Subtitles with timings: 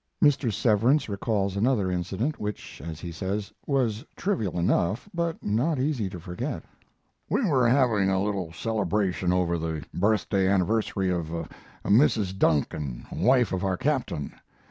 [0.19, 0.51] Mr.
[0.51, 6.19] Severance recalls another incident which, as he says, was trivial enough, but not easy to
[6.19, 6.63] forget:
[7.29, 11.47] We were having a little celebration over the birthday anniversary of
[11.85, 12.35] Mrs.
[12.39, 14.33] Duncan, wife of our captain.